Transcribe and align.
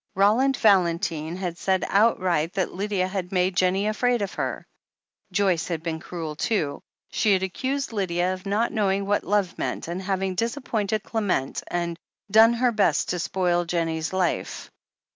Roland 0.15 0.57
Valentine 0.57 1.35
had 1.35 1.59
said 1.59 1.85
outright 1.87 2.53
that 2.53 2.71
Lydia 2.73 3.07
had 3.07 3.31
made 3.31 3.55
Jennie 3.55 3.85
afraid 3.85 4.23
of 4.23 4.33
her. 4.33 4.65
Joyce 5.31 5.67
had 5.67 5.83
been 5.83 5.99
cruel, 5.99 6.35
too. 6.35 6.81
She 7.11 7.33
had 7.33 7.43
accused 7.43 7.93
Lydia 7.93 8.33
of 8.33 8.47
not 8.47 8.71
knowing 8.71 9.05
what 9.05 9.23
love 9.23 9.55
meant— 9.59 9.87
of 9.87 9.99
having 10.01 10.33
disappointed 10.33 11.03
Qement, 11.03 11.61
and 11.67 11.99
done 12.31 12.53
her 12.53 12.71
best 12.71 13.09
to 13.09 13.19
spoil 13.19 13.63
Jennie's 13.63 14.11
life. 14.11 14.71